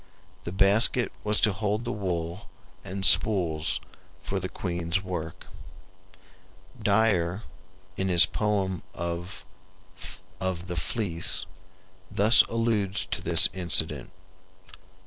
The 0.45 0.51
basket 0.51 1.11
was 1.23 1.39
to 1.41 1.53
hold 1.53 1.85
the 1.85 1.91
wool 1.91 2.49
and 2.83 3.05
spools 3.05 3.79
for 4.23 4.39
the 4.39 4.49
queen's 4.49 5.03
work. 5.03 5.45
Dyer, 6.81 7.43
in 7.97 8.07
his 8.07 8.25
poem 8.25 8.81
of 8.95 9.45
the 10.39 10.75
"Fleece," 10.75 11.45
thus 12.09 12.41
alludes 12.49 13.05
to 13.11 13.21
this 13.21 13.47
incident 13.53 14.09